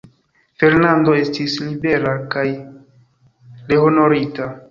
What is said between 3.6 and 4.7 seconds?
rehonorita.